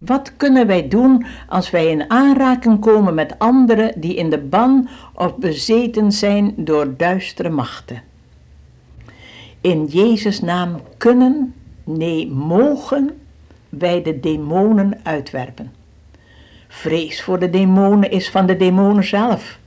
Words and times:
Wat 0.00 0.36
kunnen 0.36 0.66
wij 0.66 0.88
doen 0.88 1.26
als 1.48 1.70
wij 1.70 1.86
in 1.86 2.10
aanraking 2.10 2.80
komen 2.80 3.14
met 3.14 3.38
anderen 3.38 4.00
die 4.00 4.14
in 4.14 4.30
de 4.30 4.38
ban 4.38 4.88
of 5.14 5.36
bezeten 5.36 6.12
zijn 6.12 6.52
door 6.56 6.96
duistere 6.96 7.48
machten? 7.48 8.02
In 9.60 9.84
Jezus' 9.84 10.40
naam 10.40 10.80
kunnen, 10.96 11.54
nee 11.84 12.30
mogen 12.30 13.20
wij 13.68 14.02
de 14.02 14.20
demonen 14.20 15.00
uitwerpen. 15.02 15.72
Vrees 16.68 17.22
voor 17.22 17.38
de 17.38 17.50
demonen 17.50 18.10
is 18.10 18.30
van 18.30 18.46
de 18.46 18.56
demonen 18.56 19.04
zelf. 19.04 19.58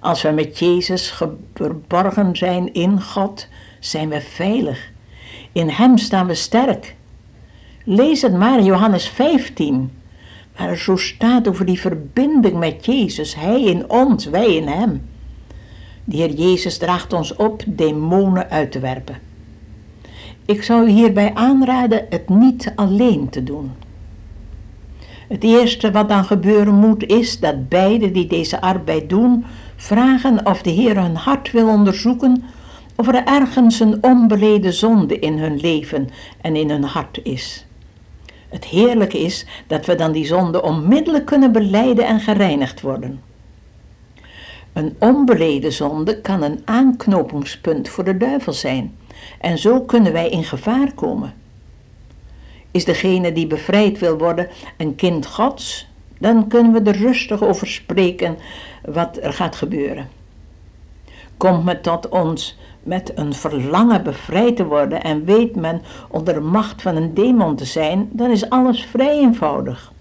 Als 0.00 0.22
we 0.22 0.30
met 0.30 0.58
Jezus 0.58 1.22
verborgen 1.54 2.36
zijn 2.36 2.72
in 2.72 3.02
God, 3.02 3.48
zijn 3.78 4.08
we 4.08 4.20
veilig. 4.20 4.90
In 5.52 5.68
Hem 5.68 5.98
staan 5.98 6.26
we 6.26 6.34
sterk. 6.34 6.96
Lees 7.84 8.22
het 8.22 8.34
maar 8.34 8.58
in 8.58 8.64
Johannes 8.64 9.08
15, 9.08 9.90
waar 10.56 10.68
er 10.68 10.78
zo 10.78 10.96
staat 10.96 11.48
over 11.48 11.64
die 11.64 11.80
verbinding 11.80 12.58
met 12.58 12.84
Jezus. 12.84 13.34
Hij 13.34 13.62
in 13.62 13.90
ons, 13.90 14.24
wij 14.24 14.54
in 14.54 14.66
Hem. 14.66 15.08
De 16.04 16.16
Heer 16.16 16.32
Jezus 16.32 16.78
draagt 16.78 17.12
ons 17.12 17.36
op 17.36 17.62
demonen 17.66 18.50
uit 18.50 18.72
te 18.72 18.78
werpen. 18.78 19.18
Ik 20.46 20.62
zou 20.62 20.86
u 20.86 20.90
hierbij 20.90 21.34
aanraden 21.34 22.06
het 22.10 22.28
niet 22.28 22.72
alleen 22.74 23.28
te 23.28 23.44
doen. 23.44 23.72
Het 25.28 25.44
eerste 25.44 25.90
wat 25.90 26.08
dan 26.08 26.24
gebeuren 26.24 26.74
moet 26.74 27.06
is 27.06 27.40
dat 27.40 27.68
beide 27.68 28.10
die 28.10 28.26
deze 28.26 28.60
arbeid 28.60 29.08
doen 29.08 29.44
vragen 29.76 30.46
of 30.46 30.62
de 30.62 30.70
Heer 30.70 31.02
hun 31.02 31.16
hart 31.16 31.52
wil 31.52 31.68
onderzoeken 31.68 32.44
of 32.96 33.08
er 33.08 33.24
ergens 33.24 33.80
een 33.80 33.98
onbeleden 34.02 34.72
zonde 34.72 35.18
in 35.18 35.38
hun 35.38 35.56
leven 35.56 36.08
en 36.40 36.56
in 36.56 36.70
hun 36.70 36.84
hart 36.84 37.20
is. 37.22 37.64
Het 38.50 38.64
heerlijke 38.64 39.18
is 39.18 39.46
dat 39.66 39.86
we 39.86 39.94
dan 39.94 40.12
die 40.12 40.26
zonde 40.26 40.62
onmiddellijk 40.62 41.26
kunnen 41.26 41.52
beleiden 41.52 42.06
en 42.06 42.20
gereinigd 42.20 42.80
worden. 42.80 43.22
Een 44.72 44.96
onbeleden 44.98 45.72
zonde 45.72 46.20
kan 46.20 46.42
een 46.42 46.62
aanknopingspunt 46.64 47.88
voor 47.88 48.04
de 48.04 48.16
duivel 48.16 48.52
zijn 48.52 48.96
en 49.40 49.58
zo 49.58 49.80
kunnen 49.80 50.12
wij 50.12 50.28
in 50.28 50.44
gevaar 50.44 50.92
komen. 50.94 51.34
Is 52.70 52.84
degene 52.84 53.32
die 53.32 53.46
bevrijd 53.46 53.98
wil 53.98 54.18
worden 54.18 54.48
een 54.76 54.94
kind 54.94 55.26
Gods, 55.26 55.88
dan 56.18 56.48
kunnen 56.48 56.72
we 56.72 56.90
er 56.90 56.96
rustig 56.96 57.42
over 57.42 57.66
spreken 57.66 58.36
wat 58.84 59.18
er 59.22 59.32
gaat 59.32 59.56
gebeuren. 59.56 60.08
Komt 61.36 61.64
men 61.64 61.82
tot 61.82 62.08
ons 62.08 62.58
met 62.82 63.12
een 63.14 63.34
verlangen 63.34 64.02
bevrijd 64.02 64.56
te 64.56 64.66
worden 64.66 65.02
en 65.02 65.24
weet 65.24 65.56
men 65.56 65.82
onder 66.08 66.34
de 66.34 66.40
macht 66.40 66.82
van 66.82 66.96
een 66.96 67.14
demon 67.14 67.56
te 67.56 67.64
zijn, 67.64 68.08
dan 68.12 68.30
is 68.30 68.50
alles 68.50 68.84
vrij 68.84 69.18
eenvoudig. 69.18 69.92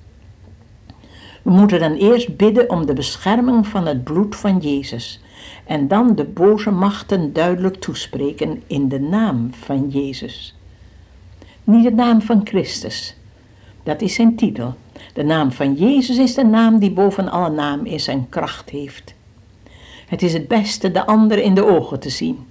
We 1.41 1.52
moeten 1.52 1.80
dan 1.80 1.94
eerst 1.94 2.38
bidden 2.38 2.69
om 2.69 2.86
de 2.86 2.94
bescherming 2.94 3.67
van 3.67 3.88
het 3.88 4.03
bloed 4.03 4.36
van 4.36 4.58
Jezus 4.58 5.21
en 5.66 5.88
dan 5.88 6.16
de 6.16 6.23
boze 6.23 6.71
machten 6.71 7.33
duidelijk 7.33 7.75
toespreken 7.75 8.63
in 8.67 8.89
de 8.89 8.99
naam 8.99 9.53
van 9.53 9.89
Jezus. 9.89 10.55
Niet 11.64 11.83
de 11.83 11.91
naam 11.91 12.21
van 12.21 12.41
Christus, 12.43 13.16
dat 13.83 14.02
is 14.02 14.14
zijn 14.14 14.36
titel. 14.36 14.75
De 15.14 15.23
naam 15.23 15.52
van 15.52 15.73
Jezus 15.73 16.17
is 16.17 16.33
de 16.33 16.43
naam 16.43 16.80
die 16.80 16.91
boven 16.91 17.30
alle 17.30 17.49
naam 17.49 17.86
is 17.86 18.08
en 18.08 18.30
kracht 18.30 18.69
heeft. 18.69 19.14
Het 20.08 20.21
is 20.21 20.33
het 20.33 20.47
beste 20.47 20.91
de 20.91 21.05
ander 21.05 21.38
in 21.38 21.53
de 21.53 21.66
ogen 21.66 21.99
te 21.99 22.09
zien. 22.09 22.47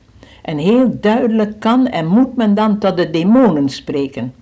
En 0.48 0.58
heel 0.58 1.00
duidelijk 1.00 1.60
kan 1.60 1.86
en 1.86 2.06
moet 2.06 2.36
men 2.36 2.54
dan 2.54 2.78
tot 2.78 2.96
de 2.96 3.10
demonen 3.10 3.68
spreken 3.68 4.34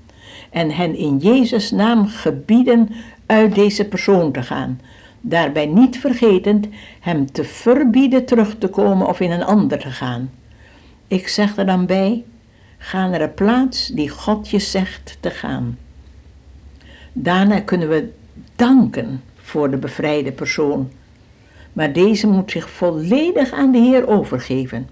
en 0.51 0.71
hen 0.71 0.97
in 0.97 1.19
Jezus' 1.19 1.71
naam 1.71 2.07
gebieden 2.07 2.89
uit 3.27 3.55
deze 3.55 3.85
persoon 3.85 4.33
te 4.33 4.43
gaan, 4.43 4.81
daarbij 5.21 5.67
niet 5.67 5.99
vergetend 5.99 6.67
hem 7.01 7.33
te 7.33 7.45
verbieden 7.45 8.25
terug 8.25 8.59
te 8.59 8.69
komen 8.69 9.07
of 9.07 9.21
in 9.21 9.31
een 9.31 9.45
ander 9.45 9.79
te 9.79 9.91
gaan. 9.91 10.31
Ik 11.07 11.29
zeg 11.29 11.57
er 11.57 11.67
dan 11.67 11.87
bij, 11.87 12.25
ga 12.79 13.09
naar 13.09 13.19
de 13.19 13.29
plaats 13.29 13.87
die 13.87 14.09
God 14.09 14.49
je 14.49 14.59
zegt 14.59 15.19
te 15.21 15.31
gaan. 15.31 15.79
Daarna 17.13 17.61
kunnen 17.61 17.89
we 17.89 18.13
danken 18.57 19.23
voor 19.37 19.71
de 19.71 19.77
bevrijde 19.77 20.33
persoon, 20.33 20.91
maar 21.73 21.93
deze 21.93 22.27
moet 22.27 22.51
zich 22.51 22.71
volledig 22.71 23.53
aan 23.53 23.73
de 23.73 23.79
Heer 23.79 24.09
overgeven. 24.09 24.89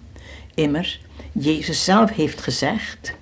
Immers, 0.55 1.04
Jezus 1.39 1.85
zelf 1.85 2.11
heeft 2.11 2.41
gezegd: 2.41 3.15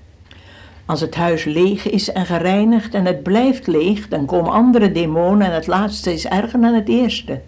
Als 0.86 1.00
het 1.00 1.14
huis 1.14 1.44
leeg 1.44 1.90
is 1.90 2.12
en 2.12 2.26
gereinigd 2.26 2.94
en 2.94 3.04
het 3.04 3.22
blijft 3.22 3.66
leeg, 3.66 4.08
dan 4.08 4.26
komen 4.26 4.52
andere 4.52 4.92
demonen 4.92 5.46
en 5.46 5.52
het 5.52 5.66
laatste 5.66 6.12
is 6.12 6.26
erger 6.26 6.60
dan 6.60 6.74
het 6.74 6.88
eerste. 6.88 7.40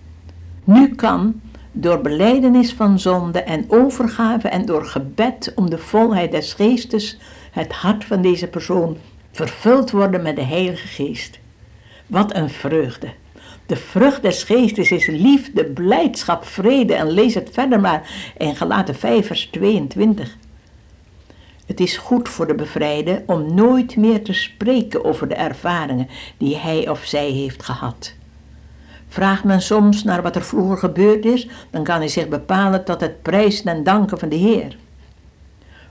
Nu 0.65 0.95
kan, 0.95 1.41
door 1.73 2.01
beleidenis 2.01 2.73
van 2.73 2.99
zonde 2.99 3.43
en 3.43 3.65
overgave 3.69 4.49
en 4.49 4.67
door 4.67 4.85
gebed 4.85 5.53
om 5.55 5.71
de 5.71 5.79
volheid 5.79 6.31
des 6.31 6.53
geestes, 6.53 7.19
het 7.51 7.73
hart 7.73 8.05
van 8.05 8.23
deze 8.23 8.47
persoon 8.47 8.97
vervuld 9.33 9.91
worden 9.91 10.23
met 10.23 10.37
de 10.37 10.43
Heilige 10.43 10.87
Geest. 10.87 11.39
Wat 12.07 12.35
een 12.35 12.51
vreugde! 12.51 13.09
De 13.67 13.77
vrucht 13.77 14.23
des 14.23 14.43
geestes 14.43 14.91
is 14.91 15.07
liefde, 15.07 15.65
blijdschap, 15.65 16.45
vrede. 16.45 16.95
En 16.95 17.11
lees 17.11 17.35
het 17.35 17.51
verder 17.53 17.81
maar 17.81 18.33
in 18.39 18.57
Galaten 18.57 18.95
5 18.95 19.27
vers 19.27 19.49
22. 19.53 20.37
Het 21.67 21.81
is 21.81 21.97
goed 21.97 22.29
voor 22.29 22.47
de 22.47 22.55
bevrijde 22.55 23.23
om 23.27 23.55
nooit 23.55 23.97
meer 23.97 24.23
te 24.23 24.33
spreken 24.33 25.05
over 25.05 25.29
de 25.29 25.35
ervaringen 25.35 26.09
die 26.39 26.57
hij 26.57 26.89
of 26.89 27.05
zij 27.05 27.31
heeft 27.31 27.63
gehad. 27.63 28.15
Vraagt 29.09 29.45
men 29.45 29.63
soms 29.63 30.05
naar 30.05 30.23
wat 30.23 30.37
er 30.37 30.43
vroeger 30.43 30.79
gebeurd 30.79 31.25
is, 31.25 31.49
dan 31.71 31.85
kan 31.85 31.97
hij 31.97 32.09
zich 32.09 32.29
bepalen 32.29 32.85
tot 32.85 33.01
het 33.01 33.23
prijzen 33.23 33.67
en 33.67 33.85
danken 33.85 34.19
van 34.19 34.29
de 34.29 34.37
Heer. 34.37 34.77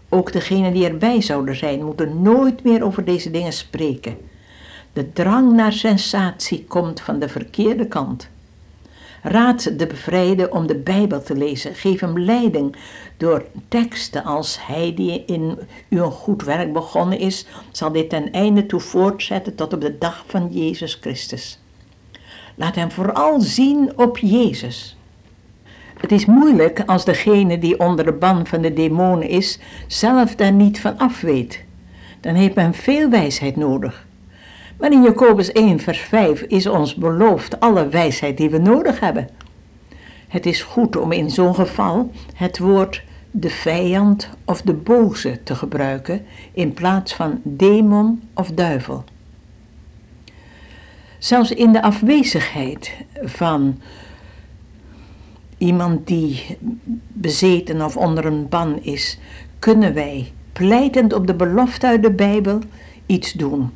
Ook 0.09 0.31
degenen 0.31 0.73
die 0.73 0.87
erbij 0.87 1.21
zouden 1.21 1.55
zijn, 1.55 1.83
moeten 1.83 2.21
nooit 2.21 2.63
meer 2.63 2.83
over 2.83 3.05
deze 3.05 3.31
dingen 3.31 3.53
spreken. 3.53 4.17
De 4.93 5.13
drang 5.13 5.53
naar 5.53 5.73
sensatie 5.73 6.65
komt 6.67 7.01
van 7.01 7.19
de 7.19 7.29
verkeerde 7.29 7.87
kant. 7.87 8.29
Raad 9.25 9.79
de 9.79 9.87
bevrijde 9.87 10.49
om 10.49 10.67
de 10.67 10.75
Bijbel 10.75 11.23
te 11.23 11.35
lezen. 11.35 11.75
Geef 11.75 11.99
hem 11.99 12.19
leiding 12.19 12.75
door 13.17 13.45
teksten 13.67 14.23
als 14.23 14.57
Hij 14.65 14.93
die 14.95 15.23
in 15.25 15.59
u 15.89 16.01
een 16.01 16.11
goed 16.11 16.43
werk 16.43 16.73
begonnen 16.73 17.19
is, 17.19 17.45
zal 17.71 17.91
dit 17.91 18.09
ten 18.09 18.31
einde 18.31 18.65
toe 18.65 18.79
voortzetten 18.79 19.55
tot 19.55 19.73
op 19.73 19.81
de 19.81 19.97
dag 19.97 20.23
van 20.27 20.47
Jezus 20.51 20.97
Christus. 21.01 21.59
Laat 22.55 22.75
hem 22.75 22.91
vooral 22.91 23.41
zien 23.41 23.91
op 23.95 24.17
Jezus. 24.17 24.97
Het 25.97 26.11
is 26.11 26.25
moeilijk 26.25 26.83
als 26.85 27.05
degene 27.05 27.59
die 27.59 27.79
onder 27.79 28.05
de 28.05 28.13
ban 28.13 28.47
van 28.47 28.61
de 28.61 28.73
demonen 28.73 29.29
is, 29.29 29.59
zelf 29.87 30.35
daar 30.35 30.51
niet 30.51 30.79
van 30.79 30.97
af 30.97 31.21
weet. 31.21 31.63
Dan 32.19 32.35
heeft 32.35 32.55
men 32.55 32.73
veel 32.73 33.09
wijsheid 33.09 33.55
nodig. 33.55 34.05
Maar 34.83 34.91
in 34.91 35.03
Jacobus 35.03 35.51
1, 35.51 35.79
vers 35.79 35.99
5 35.99 36.41
is 36.41 36.67
ons 36.67 36.95
beloofd 36.95 37.59
alle 37.59 37.87
wijsheid 37.87 38.37
die 38.37 38.49
we 38.49 38.57
nodig 38.57 38.99
hebben. 38.99 39.29
Het 40.27 40.45
is 40.45 40.61
goed 40.61 40.95
om 40.95 41.11
in 41.11 41.29
zo'n 41.29 41.55
geval 41.55 42.11
het 42.33 42.57
woord 42.57 43.03
de 43.31 43.49
vijand 43.49 44.29
of 44.45 44.61
de 44.61 44.73
boze 44.73 45.43
te 45.43 45.55
gebruiken 45.55 46.25
in 46.51 46.73
plaats 46.73 47.13
van 47.13 47.39
demon 47.43 48.21
of 48.33 48.51
duivel. 48.51 49.03
Zelfs 51.17 51.51
in 51.51 51.71
de 51.71 51.81
afwezigheid 51.81 52.91
van 53.21 53.81
iemand 55.57 56.07
die 56.07 56.57
bezeten 57.07 57.81
of 57.81 57.97
onder 57.97 58.25
een 58.25 58.49
ban 58.49 58.79
is, 58.81 59.19
kunnen 59.59 59.93
wij, 59.93 60.31
pleitend 60.53 61.13
op 61.13 61.27
de 61.27 61.35
belofte 61.35 61.87
uit 61.87 62.03
de 62.03 62.11
Bijbel, 62.11 62.59
iets 63.05 63.31
doen. 63.31 63.71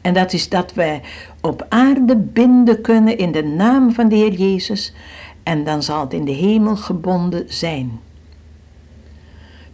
En 0.00 0.14
dat 0.14 0.32
is 0.32 0.48
dat 0.48 0.74
wij 0.74 1.02
op 1.40 1.66
aarde 1.68 2.16
binden 2.16 2.80
kunnen 2.80 3.18
in 3.18 3.32
de 3.32 3.44
naam 3.44 3.92
van 3.92 4.08
de 4.08 4.14
Heer 4.14 4.32
Jezus 4.32 4.92
en 5.42 5.64
dan 5.64 5.82
zal 5.82 6.00
het 6.00 6.12
in 6.12 6.24
de 6.24 6.32
hemel 6.32 6.76
gebonden 6.76 7.44
zijn. 7.48 8.00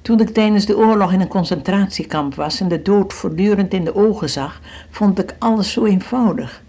Toen 0.03 0.21
ik 0.21 0.29
tijdens 0.29 0.67
de 0.67 0.77
oorlog 0.77 1.13
in 1.13 1.21
een 1.21 1.29
concentratiekamp 1.29 2.35
was 2.35 2.61
en 2.61 2.69
de 2.69 2.83
dood 2.83 3.13
voortdurend 3.13 3.75
in 3.75 3.85
de 3.85 3.95
ogen 3.95 4.31
zag, 4.31 4.61
vond 4.91 5.19
ik 5.19 5.37
alles 5.39 5.73
zo 5.73 5.85
eenvoudig. 5.85 6.63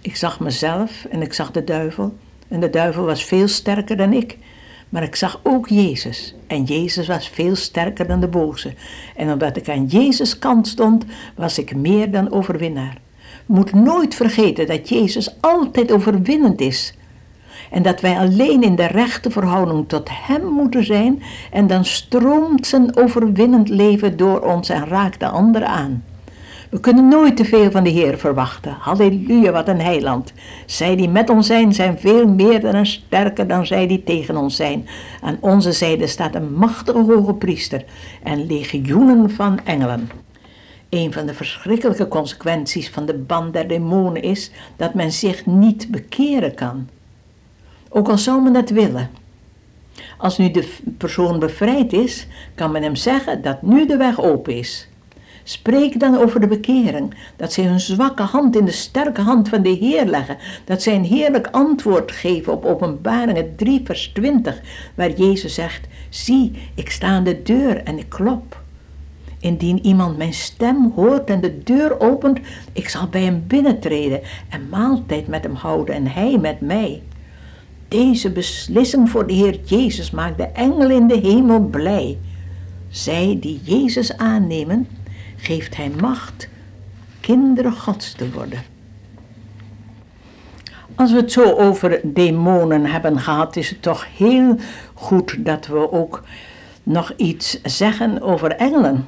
Ik 0.00 0.16
zag 0.16 0.40
mezelf 0.40 1.04
en 1.04 1.22
ik 1.22 1.32
zag 1.32 1.50
de 1.50 1.64
duivel. 1.64 2.16
En 2.48 2.60
de 2.60 2.70
duivel 2.70 3.04
was 3.04 3.24
veel 3.24 3.48
sterker 3.48 3.96
dan 3.96 4.12
ik. 4.12 4.38
Maar 4.88 5.02
ik 5.02 5.16
zag 5.16 5.40
ook 5.42 5.68
Jezus. 5.68 6.34
En 6.46 6.62
Jezus 6.62 7.06
was 7.06 7.28
veel 7.28 7.56
sterker 7.56 8.06
dan 8.06 8.20
de 8.20 8.28
boze. 8.28 8.74
En 9.16 9.32
omdat 9.32 9.56
ik 9.56 9.68
aan 9.68 9.86
Jezus' 9.86 10.38
kant 10.38 10.68
stond, 10.68 11.04
was 11.34 11.58
ik 11.58 11.76
meer 11.76 12.10
dan 12.10 12.32
overwinnaar. 12.32 13.00
Moet 13.46 13.72
nooit 13.72 14.14
vergeten 14.14 14.66
dat 14.66 14.88
Jezus 14.88 15.40
altijd 15.40 15.92
overwinnend 15.92 16.60
is. 16.60 16.94
En 17.70 17.82
dat 17.82 18.00
wij 18.00 18.18
alleen 18.18 18.62
in 18.62 18.76
de 18.76 18.86
rechte 18.86 19.30
verhouding 19.30 19.88
tot 19.88 20.08
Hem 20.12 20.44
moeten 20.44 20.84
zijn. 20.84 21.22
En 21.50 21.66
dan 21.66 21.84
stroomt 21.84 22.66
zijn 22.66 22.96
overwinnend 22.96 23.68
leven 23.68 24.16
door 24.16 24.40
ons 24.40 24.68
en 24.68 24.86
raakt 24.86 25.20
de 25.20 25.28
anderen 25.28 25.68
aan. 25.68 26.04
We 26.70 26.80
kunnen 26.80 27.08
nooit 27.08 27.36
te 27.36 27.44
veel 27.44 27.70
van 27.70 27.84
de 27.84 27.90
Heer 27.90 28.18
verwachten. 28.18 28.76
Halleluja, 28.78 29.52
wat 29.52 29.68
een 29.68 29.80
heiland. 29.80 30.32
Zij 30.66 30.96
die 30.96 31.08
met 31.08 31.30
ons 31.30 31.46
zijn, 31.46 31.72
zijn 31.72 31.98
veel 31.98 32.28
meer 32.28 32.64
en 32.64 32.86
sterker 32.86 33.46
dan 33.46 33.66
zij 33.66 33.86
die 33.86 34.04
tegen 34.04 34.36
ons 34.36 34.56
zijn. 34.56 34.88
Aan 35.20 35.36
onze 35.40 35.72
zijde 35.72 36.06
staat 36.06 36.34
een 36.34 36.52
machtige 36.52 36.98
hoge 36.98 37.34
priester 37.34 37.84
en 38.22 38.46
legioenen 38.46 39.30
van 39.30 39.60
engelen. 39.64 40.10
Een 40.88 41.12
van 41.12 41.26
de 41.26 41.34
verschrikkelijke 41.34 42.08
consequenties 42.08 42.90
van 42.90 43.06
de 43.06 43.14
band 43.14 43.52
der 43.52 43.68
demonen 43.68 44.22
is 44.22 44.50
dat 44.76 44.94
men 44.94 45.12
zich 45.12 45.46
niet 45.46 45.90
bekeren 45.90 46.54
kan. 46.54 46.88
Ook 47.88 48.08
al 48.08 48.18
zou 48.18 48.42
men 48.42 48.52
dat 48.52 48.70
willen. 48.70 49.10
Als 50.18 50.38
nu 50.38 50.50
de 50.50 50.72
persoon 50.98 51.38
bevrijd 51.38 51.92
is, 51.92 52.26
kan 52.54 52.70
men 52.70 52.82
hem 52.82 52.96
zeggen 52.96 53.42
dat 53.42 53.62
nu 53.62 53.86
de 53.86 53.96
weg 53.96 54.20
open 54.20 54.56
is. 54.56 54.88
Spreek 55.48 56.00
dan 56.00 56.18
over 56.18 56.40
de 56.40 56.46
bekering, 56.46 57.14
dat 57.36 57.52
zij 57.52 57.64
hun 57.64 57.80
zwakke 57.80 58.22
hand 58.22 58.56
in 58.56 58.64
de 58.64 58.70
sterke 58.70 59.20
hand 59.20 59.48
van 59.48 59.62
de 59.62 59.68
Heer 59.68 60.06
leggen, 60.06 60.36
dat 60.64 60.82
zij 60.82 60.94
een 60.94 61.04
heerlijk 61.04 61.46
antwoord 61.46 62.12
geven 62.12 62.52
op 62.52 62.64
Openbaringen 62.64 63.56
3, 63.56 63.80
vers 63.84 64.10
20, 64.14 64.60
waar 64.94 65.10
Jezus 65.10 65.54
zegt: 65.54 65.86
Zie, 66.08 66.52
ik 66.74 66.90
sta 66.90 67.06
aan 67.06 67.24
de 67.24 67.42
deur 67.42 67.82
en 67.82 67.98
ik 67.98 68.08
klop. 68.08 68.62
Indien 69.40 69.86
iemand 69.86 70.16
mijn 70.16 70.32
stem 70.32 70.92
hoort 70.94 71.30
en 71.30 71.40
de 71.40 71.62
deur 71.62 72.00
opent, 72.00 72.38
ik 72.72 72.88
zal 72.88 73.06
bij 73.06 73.22
hem 73.22 73.44
binnentreden 73.46 74.20
en 74.48 74.68
maaltijd 74.68 75.26
met 75.26 75.42
hem 75.42 75.54
houden 75.54 75.94
en 75.94 76.06
hij 76.06 76.38
met 76.38 76.60
mij. 76.60 77.02
Deze 77.88 78.30
beslissing 78.30 79.10
voor 79.10 79.26
de 79.26 79.34
Heer 79.34 79.60
Jezus 79.64 80.10
maakt 80.10 80.38
de 80.38 80.46
engelen 80.46 80.90
in 80.90 81.06
de 81.06 81.18
hemel 81.18 81.60
blij. 81.60 82.18
Zij 82.88 83.36
die 83.40 83.60
Jezus 83.62 84.16
aannemen, 84.16 84.88
geeft 85.38 85.76
Hij 85.76 85.90
macht 86.00 86.48
kinderen 87.20 87.72
Gods 87.72 88.12
te 88.12 88.30
worden. 88.30 88.62
Als 90.94 91.10
we 91.10 91.16
het 91.16 91.32
zo 91.32 91.52
over 91.52 92.00
demonen 92.04 92.86
hebben 92.86 93.20
gehad, 93.20 93.56
is 93.56 93.70
het 93.70 93.82
toch 93.82 94.06
heel 94.16 94.56
goed 94.94 95.44
dat 95.44 95.66
we 95.66 95.92
ook 95.92 96.22
nog 96.82 97.12
iets 97.16 97.62
zeggen 97.62 98.22
over 98.22 98.50
engelen. 98.50 99.06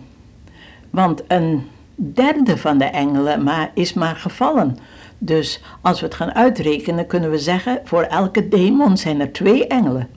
Want 0.90 1.22
een 1.28 1.68
derde 1.94 2.56
van 2.56 2.78
de 2.78 2.84
engelen 2.84 3.42
maar, 3.42 3.70
is 3.74 3.92
maar 3.92 4.16
gevallen. 4.16 4.78
Dus 5.18 5.62
als 5.80 6.00
we 6.00 6.06
het 6.06 6.14
gaan 6.14 6.34
uitrekenen, 6.34 7.06
kunnen 7.06 7.30
we 7.30 7.38
zeggen: 7.38 7.80
voor 7.84 8.02
elke 8.02 8.48
demon 8.48 8.96
zijn 8.96 9.20
er 9.20 9.32
twee 9.32 9.66
engelen. 9.66 10.08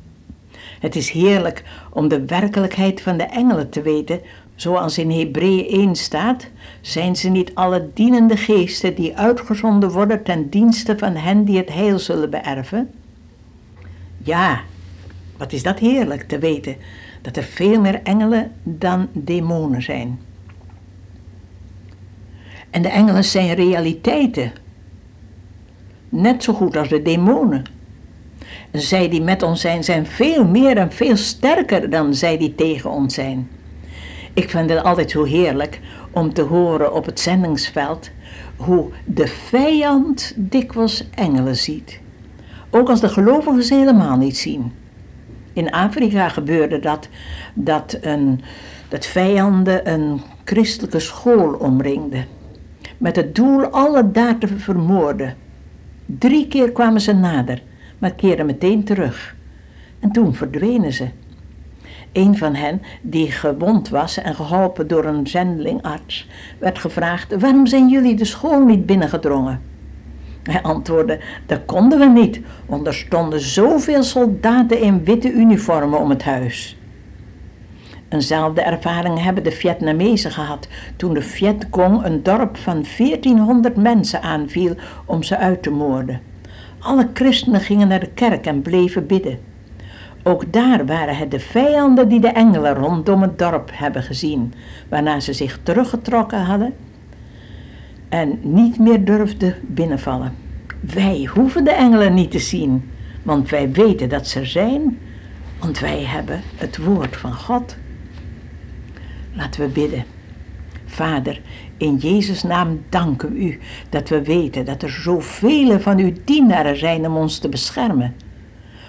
Het 0.79 0.95
is 0.95 1.09
heerlijk 1.09 1.63
om 1.89 2.07
de 2.07 2.25
werkelijkheid 2.25 3.01
van 3.01 3.17
de 3.17 3.23
engelen 3.23 3.69
te 3.69 3.81
weten, 3.81 4.21
zoals 4.55 4.97
in 4.97 5.11
Hebreeën 5.11 5.67
1 5.67 5.95
staat: 5.95 6.47
zijn 6.81 7.15
ze 7.15 7.29
niet 7.29 7.55
alle 7.55 7.89
dienende 7.93 8.37
geesten 8.37 8.95
die 8.95 9.17
uitgezonden 9.17 9.91
worden 9.91 10.23
ten 10.23 10.49
dienste 10.49 10.97
van 10.97 11.15
hen 11.15 11.45
die 11.45 11.57
het 11.57 11.73
heil 11.73 11.99
zullen 11.99 12.29
beërven? 12.29 12.89
Ja, 14.17 14.61
wat 15.37 15.53
is 15.53 15.63
dat 15.63 15.79
heerlijk 15.79 16.23
te 16.23 16.39
weten 16.39 16.75
dat 17.21 17.37
er 17.37 17.43
veel 17.43 17.81
meer 17.81 18.01
engelen 18.03 18.51
dan 18.63 19.07
demonen 19.11 19.81
zijn. 19.81 20.19
En 22.69 22.81
de 22.81 22.89
engelen 22.89 23.23
zijn 23.23 23.53
realiteiten. 23.53 24.51
Net 26.09 26.43
zo 26.43 26.53
goed 26.53 26.77
als 26.77 26.89
de 26.89 27.01
demonen. 27.01 27.63
En 28.71 28.81
zij 28.81 29.09
die 29.09 29.21
met 29.21 29.43
ons 29.43 29.61
zijn, 29.61 29.83
zijn 29.83 30.05
veel 30.05 30.45
meer 30.47 30.77
en 30.77 30.91
veel 30.91 31.17
sterker 31.17 31.89
dan 31.89 32.13
zij 32.13 32.37
die 32.37 32.55
tegen 32.55 32.89
ons 32.89 33.13
zijn. 33.13 33.49
Ik 34.33 34.49
vind 34.49 34.69
het 34.69 34.83
altijd 34.83 35.11
zo 35.11 35.23
heerlijk 35.23 35.79
om 36.11 36.33
te 36.33 36.41
horen 36.41 36.93
op 36.93 37.05
het 37.05 37.19
zendingsveld 37.19 38.09
hoe 38.55 38.89
de 39.05 39.27
vijand 39.27 40.33
dikwijls 40.35 41.09
engelen 41.15 41.55
ziet. 41.55 41.99
Ook 42.69 42.89
als 42.89 43.01
de 43.01 43.09
gelovigen 43.09 43.63
ze 43.63 43.75
helemaal 43.75 44.17
niet 44.17 44.37
zien. 44.37 44.71
In 45.53 45.71
Afrika 45.71 46.29
gebeurde 46.29 46.79
dat, 46.79 47.07
dat, 47.53 47.97
een, 48.01 48.41
dat 48.87 49.05
vijanden 49.05 49.91
een 49.93 50.21
christelijke 50.43 50.99
school 50.99 51.53
omringden 51.53 52.25
met 52.97 53.15
het 53.15 53.35
doel 53.35 53.65
alle 53.65 54.11
daar 54.11 54.37
te 54.37 54.47
vermoorden. 54.47 55.35
Drie 56.05 56.47
keer 56.47 56.71
kwamen 56.71 57.01
ze 57.01 57.13
nader, 57.13 57.61
maar 57.97 58.13
keerden 58.13 58.45
meteen 58.45 58.83
terug. 58.83 59.35
En 59.99 60.11
toen 60.11 60.33
verdwenen 60.33 60.93
ze. 60.93 61.07
Een 62.13 62.37
van 62.37 62.55
hen, 62.55 62.81
die 63.01 63.31
gewond 63.31 63.89
was 63.89 64.17
en 64.17 64.35
geholpen 64.35 64.87
door 64.87 65.05
een 65.05 65.27
zendelingarts, 65.27 66.27
werd 66.59 66.79
gevraagd: 66.79 67.39
Waarom 67.39 67.67
zijn 67.67 67.89
jullie 67.89 68.15
de 68.15 68.25
school 68.25 68.65
niet 68.65 68.85
binnengedrongen? 68.85 69.61
Hij 70.43 70.61
antwoordde: 70.61 71.19
Dat 71.45 71.65
konden 71.65 71.99
we 71.99 72.05
niet, 72.05 72.41
want 72.65 72.87
er 72.87 72.93
stonden 72.93 73.39
zoveel 73.39 74.03
soldaten 74.03 74.81
in 74.81 75.03
witte 75.03 75.31
uniformen 75.31 75.99
om 75.99 76.09
het 76.09 76.23
huis. 76.23 76.77
Eenzelfde 78.09 78.61
ervaring 78.61 79.23
hebben 79.23 79.43
de 79.43 79.51
Vietnamezen 79.51 80.31
gehad 80.31 80.67
toen 80.95 81.13
de 81.13 81.21
Vietcong 81.21 82.05
een 82.05 82.23
dorp 82.23 82.57
van 82.57 82.85
1400 82.97 83.75
mensen 83.75 84.21
aanviel 84.21 84.75
om 85.05 85.23
ze 85.23 85.37
uit 85.37 85.63
te 85.63 85.71
moorden. 85.71 86.21
Alle 86.79 87.09
christenen 87.13 87.61
gingen 87.61 87.87
naar 87.87 87.99
de 87.99 88.11
kerk 88.13 88.45
en 88.45 88.61
bleven 88.61 89.07
bidden. 89.07 89.52
Ook 90.23 90.53
daar 90.53 90.85
waren 90.85 91.17
het 91.17 91.31
de 91.31 91.39
vijanden 91.39 92.07
die 92.07 92.19
de 92.19 92.27
engelen 92.27 92.73
rondom 92.73 93.21
het 93.21 93.39
dorp 93.39 93.69
hebben 93.73 94.03
gezien, 94.03 94.53
waarna 94.89 95.19
ze 95.19 95.33
zich 95.33 95.59
teruggetrokken 95.63 96.41
hadden 96.41 96.73
en 98.09 98.39
niet 98.41 98.79
meer 98.79 99.05
durfden 99.05 99.55
binnenvallen. 99.61 100.33
Wij 100.79 101.29
hoeven 101.33 101.63
de 101.63 101.71
engelen 101.71 102.13
niet 102.13 102.31
te 102.31 102.39
zien, 102.39 102.89
want 103.23 103.49
wij 103.49 103.71
weten 103.71 104.09
dat 104.09 104.27
ze 104.27 104.45
zijn, 104.45 104.99
want 105.59 105.79
wij 105.79 106.03
hebben 106.03 106.41
het 106.55 106.77
woord 106.77 107.17
van 107.17 107.33
God. 107.33 107.75
Laten 109.33 109.61
we 109.61 109.67
bidden. 109.67 110.03
Vader, 110.85 111.41
in 111.77 111.95
Jezus' 111.95 112.43
naam 112.43 112.83
danken 112.89 113.33
we 113.33 113.39
u 113.39 113.59
dat 113.89 114.09
we 114.09 114.23
weten 114.23 114.65
dat 114.65 114.83
er 114.83 114.89
zoveel 114.89 115.79
van 115.79 115.97
uw 115.99 116.13
dienaren 116.23 116.77
zijn 116.77 117.07
om 117.07 117.17
ons 117.17 117.37
te 117.37 117.49
beschermen. 117.49 118.15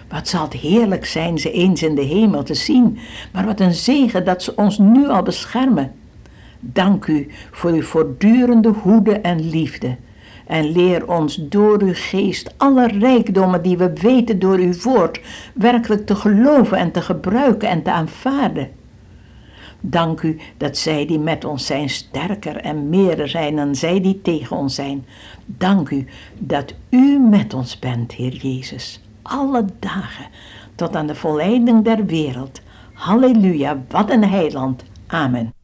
Wat 0.08 0.28
zal 0.28 0.42
het 0.44 0.52
heerlijk 0.52 1.06
zijn 1.06 1.38
ze 1.38 1.52
eens 1.52 1.82
in 1.82 1.94
de 1.94 2.02
hemel 2.02 2.42
te 2.42 2.54
zien, 2.54 2.98
maar 3.32 3.46
wat 3.46 3.60
een 3.60 3.74
zegen 3.74 4.24
dat 4.24 4.42
ze 4.42 4.56
ons 4.56 4.78
nu 4.78 5.08
al 5.08 5.22
beschermen. 5.22 5.92
Dank 6.60 7.06
u 7.06 7.30
voor 7.50 7.70
uw 7.70 7.82
voortdurende 7.82 8.68
hoede 8.68 9.12
en 9.12 9.48
liefde. 9.48 9.96
En 10.46 10.72
leer 10.72 11.08
ons 11.08 11.36
door 11.48 11.82
uw 11.82 11.94
geest 11.94 12.54
alle 12.56 12.86
rijkdommen 12.86 13.62
die 13.62 13.76
we 13.76 13.92
weten 13.92 14.38
door 14.38 14.56
uw 14.56 14.72
woord 14.82 15.20
werkelijk 15.54 16.06
te 16.06 16.14
geloven 16.14 16.78
en 16.78 16.90
te 16.90 17.00
gebruiken 17.00 17.68
en 17.68 17.82
te 17.82 17.90
aanvaarden. 17.90 18.68
Dank 19.86 20.22
u 20.22 20.40
dat 20.56 20.76
zij 20.76 21.06
die 21.06 21.18
met 21.18 21.44
ons 21.44 21.66
zijn 21.66 21.88
sterker 21.88 22.56
en 22.56 22.88
meer 22.88 23.28
zijn 23.28 23.56
dan 23.56 23.74
zij 23.74 24.00
die 24.00 24.20
tegen 24.22 24.56
ons 24.56 24.74
zijn. 24.74 25.06
Dank 25.46 25.90
u 25.90 26.06
dat 26.38 26.74
u 26.90 27.18
met 27.18 27.54
ons 27.54 27.78
bent, 27.78 28.12
Heer 28.12 28.34
Jezus, 28.34 29.03
alle 29.24 29.64
dagen 29.78 30.26
tot 30.74 30.96
aan 30.96 31.06
de 31.06 31.14
volleiding 31.14 31.84
der 31.84 32.04
wereld. 32.06 32.60
Halleluja, 32.92 33.82
wat 33.88 34.10
een 34.10 34.24
heiland. 34.24 34.82
Amen. 35.06 35.54